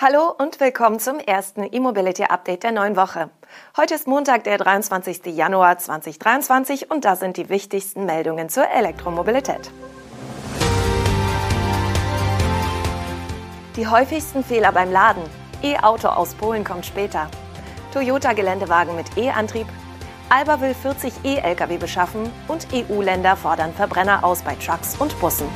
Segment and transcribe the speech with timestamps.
[0.00, 3.30] Hallo und willkommen zum ersten E-Mobility Update der neuen Woche.
[3.76, 5.26] Heute ist Montag, der 23.
[5.26, 9.72] Januar 2023 und da sind die wichtigsten Meldungen zur Elektromobilität.
[13.74, 15.24] Die häufigsten Fehler beim Laden.
[15.64, 17.28] E-Auto aus Polen kommt später.
[17.92, 19.66] Toyota Geländewagen mit E-Antrieb.
[20.28, 25.48] Alba will 40 E-Lkw beschaffen und EU-Länder fordern Verbrenner aus bei Trucks und Bussen.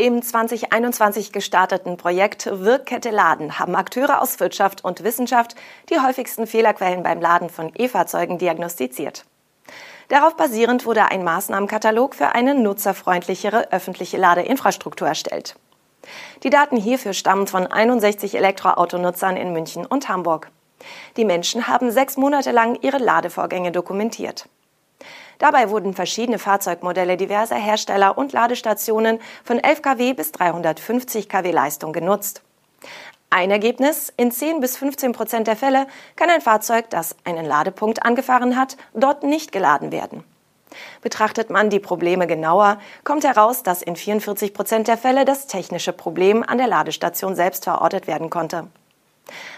[0.00, 5.56] Im 2021 gestarteten Projekt Wirkkette Laden haben Akteure aus Wirtschaft und Wissenschaft
[5.90, 9.24] die häufigsten Fehlerquellen beim Laden von E-Fahrzeugen diagnostiziert.
[10.06, 15.56] Darauf basierend wurde ein Maßnahmenkatalog für eine nutzerfreundlichere öffentliche Ladeinfrastruktur erstellt.
[16.44, 20.52] Die Daten hierfür stammen von 61 Elektroautonutzern in München und Hamburg.
[21.16, 24.48] Die Menschen haben sechs Monate lang ihre Ladevorgänge dokumentiert.
[25.38, 31.92] Dabei wurden verschiedene Fahrzeugmodelle diverser Hersteller und Ladestationen von 11 kW bis 350 kW Leistung
[31.92, 32.42] genutzt.
[33.30, 35.86] Ein Ergebnis, in 10 bis 15 Prozent der Fälle
[36.16, 40.24] kann ein Fahrzeug, das einen Ladepunkt angefahren hat, dort nicht geladen werden.
[41.02, 45.92] Betrachtet man die Probleme genauer, kommt heraus, dass in 44 Prozent der Fälle das technische
[45.92, 48.68] Problem an der Ladestation selbst verortet werden konnte.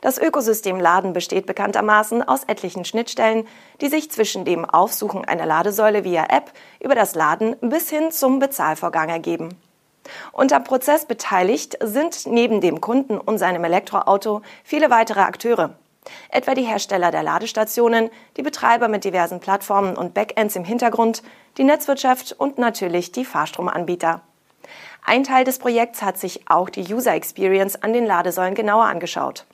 [0.00, 3.46] Das Ökosystem Laden besteht bekanntermaßen aus etlichen Schnittstellen,
[3.80, 8.38] die sich zwischen dem Aufsuchen einer Ladesäule via App über das Laden bis hin zum
[8.38, 9.56] Bezahlvorgang ergeben.
[10.32, 15.74] Am Prozess beteiligt sind neben dem Kunden und seinem Elektroauto viele weitere Akteure,
[16.30, 21.22] etwa die Hersteller der Ladestationen, die Betreiber mit diversen Plattformen und Backends im Hintergrund,
[21.58, 24.20] die Netzwirtschaft und natürlich die Fahrstromanbieter.
[25.04, 29.44] Ein Teil des Projekts hat sich auch die User Experience an den Ladesäulen genauer angeschaut.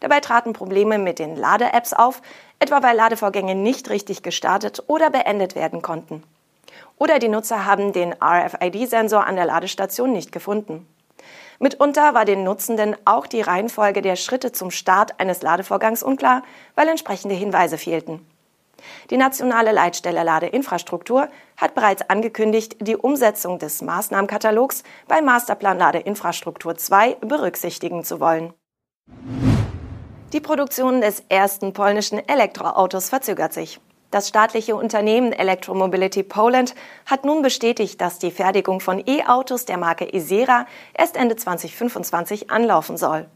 [0.00, 2.22] Dabei traten Probleme mit den Lade-Apps auf,
[2.58, 6.22] etwa weil Ladevorgänge nicht richtig gestartet oder beendet werden konnten.
[6.98, 10.86] Oder die Nutzer haben den RFID-Sensor an der Ladestation nicht gefunden.
[11.58, 16.42] Mitunter war den Nutzenden auch die Reihenfolge der Schritte zum Start eines Ladevorgangs unklar,
[16.74, 18.26] weil entsprechende Hinweise fehlten.
[19.10, 27.16] Die nationale Leitstelle Ladeinfrastruktur hat bereits angekündigt, die Umsetzung des Maßnahmenkatalogs beim Masterplan Ladeinfrastruktur 2
[27.20, 28.52] berücksichtigen zu wollen.
[30.32, 33.80] Die Produktion des ersten polnischen Elektroautos verzögert sich.
[34.10, 36.74] Das staatliche Unternehmen Electromobility Poland
[37.04, 40.64] hat nun bestätigt, dass die Fertigung von E-Autos der Marke Isera
[40.94, 43.26] erst Ende 2025 anlaufen soll.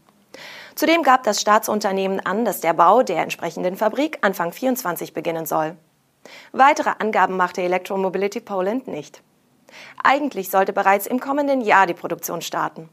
[0.73, 5.77] Zudem gab das Staatsunternehmen an, dass der Bau der entsprechenden Fabrik Anfang 2024 beginnen soll.
[6.51, 9.21] Weitere Angaben machte Electromobility Poland nicht.
[10.03, 12.89] Eigentlich sollte bereits im kommenden Jahr die Produktion starten.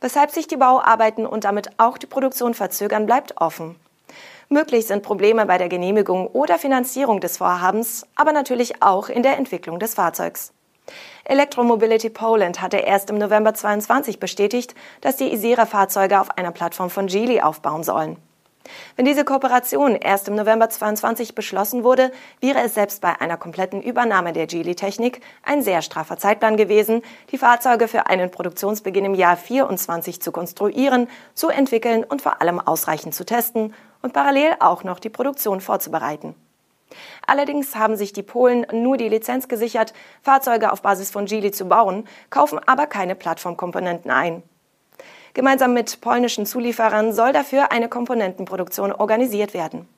[0.00, 3.76] Weshalb sich die Bauarbeiten und damit auch die Produktion verzögern, bleibt offen.
[4.48, 9.38] Möglich sind Probleme bei der Genehmigung oder Finanzierung des Vorhabens, aber natürlich auch in der
[9.38, 10.52] Entwicklung des Fahrzeugs.
[11.24, 17.06] Electromobility Poland hatte erst im November 22 bestätigt, dass die Isera-Fahrzeuge auf einer Plattform von
[17.06, 18.16] Geely aufbauen sollen.
[18.96, 23.82] Wenn diese Kooperation erst im November 22 beschlossen wurde, wäre es selbst bei einer kompletten
[23.82, 29.36] Übernahme der Geely-Technik ein sehr straffer Zeitplan gewesen, die Fahrzeuge für einen Produktionsbeginn im Jahr
[29.36, 34.98] 24 zu konstruieren, zu entwickeln und vor allem ausreichend zu testen und parallel auch noch
[34.98, 36.34] die Produktion vorzubereiten.
[37.26, 41.66] Allerdings haben sich die Polen nur die Lizenz gesichert, Fahrzeuge auf Basis von Geely zu
[41.66, 44.42] bauen, kaufen aber keine Plattformkomponenten ein.
[45.34, 49.88] Gemeinsam mit polnischen Zulieferern soll dafür eine Komponentenproduktion organisiert werden.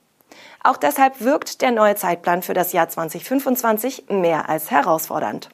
[0.62, 5.50] Auch deshalb wirkt der neue Zeitplan für das Jahr 2025 mehr als herausfordernd.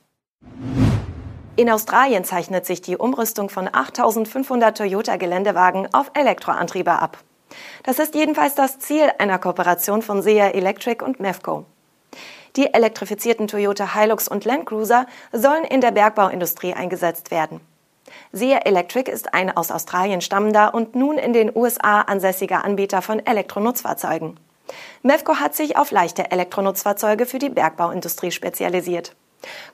[1.56, 7.19] In Australien zeichnet sich die Umrüstung von 8500 Toyota-Geländewagen auf Elektroantriebe ab.
[7.83, 11.65] Das ist jedenfalls das Ziel einer Kooperation von SEA Electric und MEFCO.
[12.56, 17.60] Die elektrifizierten Toyota Hilux und Land Cruiser sollen in der Bergbauindustrie eingesetzt werden.
[18.33, 23.25] SEA Electric ist ein aus Australien stammender und nun in den USA ansässiger Anbieter von
[23.25, 24.39] Elektronutzfahrzeugen.
[25.03, 29.15] MEFCO hat sich auf leichte Elektronutzfahrzeuge für die Bergbauindustrie spezialisiert.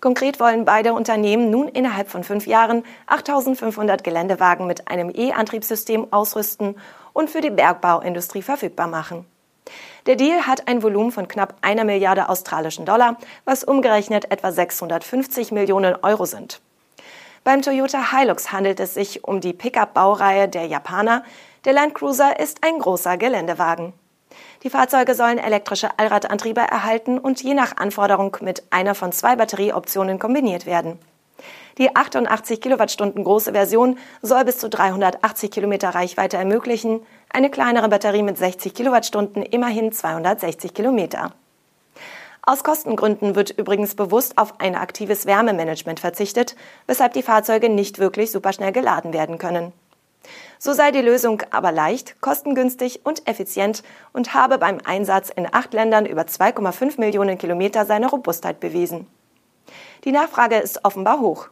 [0.00, 6.76] Konkret wollen beide Unternehmen nun innerhalb von fünf Jahren 8500 Geländewagen mit einem E-Antriebssystem ausrüsten
[7.12, 9.26] und für die Bergbauindustrie verfügbar machen.
[10.06, 13.16] Der Deal hat ein Volumen von knapp einer Milliarde australischen Dollar,
[13.46, 16.60] was umgerechnet etwa 650 Millionen Euro sind.
[17.44, 21.22] Beim Toyota Hilux handelt es sich um die Pickup-Baureihe der Japaner.
[21.66, 23.92] Der Land Cruiser ist ein großer Geländewagen.
[24.62, 30.18] Die Fahrzeuge sollen elektrische Allradantriebe erhalten und je nach Anforderung mit einer von zwei Batterieoptionen
[30.18, 30.98] kombiniert werden.
[31.76, 38.22] Die 88 Kilowattstunden große Version soll bis zu 380 Kilometer Reichweite ermöglichen, eine kleinere Batterie
[38.22, 41.34] mit 60 Kilowattstunden immerhin 260 Kilometer.
[42.46, 46.56] Aus Kostengründen wird übrigens bewusst auf ein aktives Wärmemanagement verzichtet,
[46.86, 49.72] weshalb die Fahrzeuge nicht wirklich superschnell geladen werden können.
[50.58, 53.82] So sei die Lösung aber leicht, kostengünstig und effizient
[54.12, 59.06] und habe beim Einsatz in acht Ländern über 2,5 Millionen Kilometer seine Robustheit bewiesen.
[60.04, 61.48] Die Nachfrage ist offenbar hoch.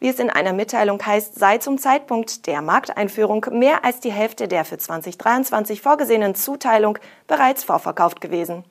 [0.00, 4.48] Wie es in einer Mitteilung heißt, sei zum Zeitpunkt der Markteinführung mehr als die Hälfte
[4.48, 6.98] der für 2023 vorgesehenen Zuteilung
[7.28, 8.64] bereits vorverkauft gewesen.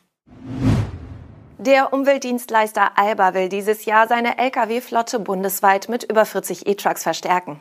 [1.65, 7.57] Der Umweltdienstleister Alba will dieses Jahr seine Lkw-Flotte bundesweit mit über 40 E-Trucks verstärken.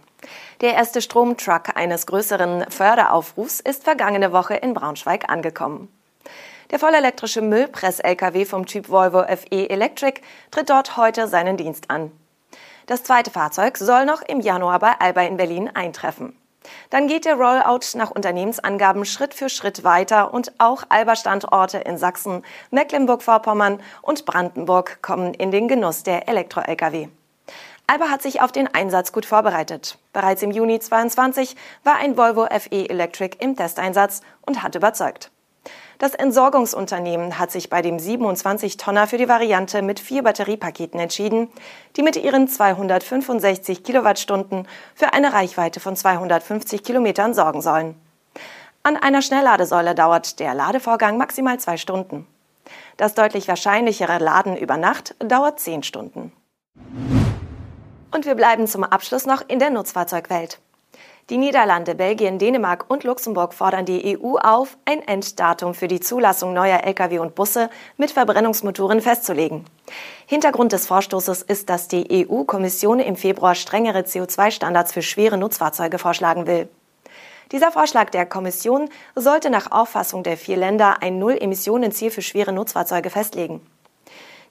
[0.60, 5.86] Der erste Stromtruck eines größeren Förderaufrufs ist vergangene Woche in Braunschweig angekommen.
[6.72, 10.20] Der vollelektrische Müllpress-Lkw vom Typ Volvo FE Electric
[10.50, 12.10] tritt dort heute seinen Dienst an.
[12.86, 16.36] Das zweite Fahrzeug soll noch im Januar bei Alba in Berlin eintreffen.
[16.90, 22.44] Dann geht der Rollout nach Unternehmensangaben Schritt für Schritt weiter und auch Alba-Standorte in Sachsen,
[22.70, 27.08] Mecklenburg-Vorpommern und Brandenburg kommen in den Genuss der Elektro-Lkw.
[27.86, 29.98] Alba hat sich auf den Einsatz gut vorbereitet.
[30.12, 35.30] Bereits im Juni 22 war ein Volvo FE Electric im Testeinsatz und hat überzeugt.
[35.98, 41.48] Das Entsorgungsunternehmen hat sich bei dem 27-Tonner für die Variante mit vier Batteriepaketen entschieden,
[41.96, 47.94] die mit ihren 265 Kilowattstunden für eine Reichweite von 250 Kilometern sorgen sollen.
[48.82, 52.26] An einer Schnellladesäule dauert der Ladevorgang maximal zwei Stunden.
[52.96, 56.32] Das deutlich wahrscheinlichere Laden über Nacht dauert zehn Stunden.
[58.10, 60.58] Und wir bleiben zum Abschluss noch in der Nutzfahrzeugwelt.
[61.30, 66.52] Die Niederlande, Belgien, Dänemark und Luxemburg fordern die EU auf, ein Enddatum für die Zulassung
[66.52, 69.64] neuer Lkw und Busse mit Verbrennungsmotoren festzulegen.
[70.26, 76.48] Hintergrund des Vorstoßes ist, dass die EU-Kommission im Februar strengere CO2-Standards für schwere Nutzfahrzeuge vorschlagen
[76.48, 76.68] will.
[77.52, 83.10] Dieser Vorschlag der Kommission sollte nach Auffassung der vier Länder ein Null-Emissionen-Ziel für schwere Nutzfahrzeuge
[83.10, 83.60] festlegen.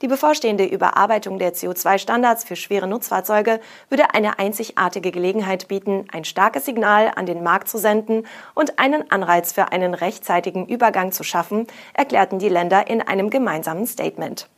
[0.02, 3.60] Die bevorstehende Überarbeitung der CO2-Standards für schwere Nutzfahrzeuge
[3.90, 8.26] würde eine einzigartige Gelegenheit bieten, ein starkes Signal an den Markt zu senden
[8.56, 13.86] und einen Anreiz für einen rechtzeitigen Übergang zu schaffen, erklärten die Länder in einem gemeinsamen
[13.86, 14.50] Statement.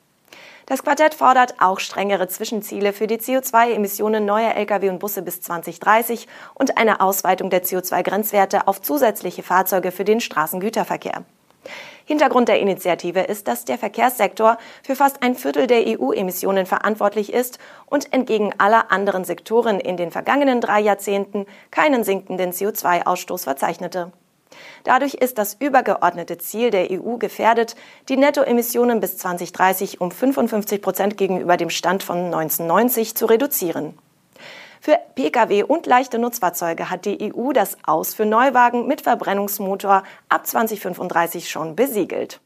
[0.65, 6.29] Das Quartett fordert auch strengere Zwischenziele für die CO2-Emissionen neuer Lkw und Busse bis 2030
[6.53, 11.25] und eine Ausweitung der CO2-Grenzwerte auf zusätzliche Fahrzeuge für den Straßengüterverkehr.
[12.05, 17.59] Hintergrund der Initiative ist, dass der Verkehrssektor für fast ein Viertel der EU-Emissionen verantwortlich ist
[17.85, 24.11] und entgegen aller anderen Sektoren in den vergangenen drei Jahrzehnten keinen sinkenden CO2-Ausstoß verzeichnete.
[24.83, 27.75] Dadurch ist das übergeordnete Ziel der EU gefährdet,
[28.09, 33.97] die Nettoemissionen bis 2030 um 55 Prozent gegenüber dem Stand von 1990 zu reduzieren.
[34.85, 40.45] Für Pkw und leichte Nutzfahrzeuge hat die EU das Aus für Neuwagen mit Verbrennungsmotor ab
[40.45, 42.41] 2035 schon besiegelt.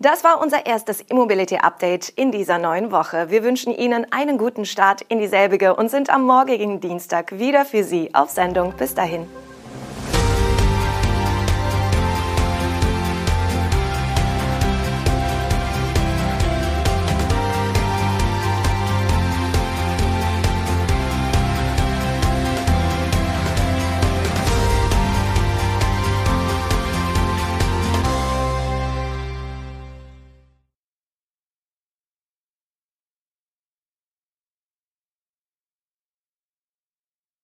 [0.00, 3.30] Das war unser erstes E-Mobility-Update in dieser neuen Woche.
[3.30, 7.84] Wir wünschen Ihnen einen guten Start in dieselbige und sind am morgigen Dienstag wieder für
[7.84, 8.72] Sie auf Sendung.
[8.76, 9.28] Bis dahin.